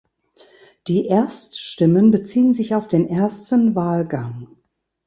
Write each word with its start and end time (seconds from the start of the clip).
Die 0.87 1.05
Erststimmen 1.05 2.09
beziehen 2.09 2.55
sich 2.55 2.73
auf 2.73 2.87
den 2.87 3.07
ersten 3.07 3.75
Wahlgang. 3.75 4.47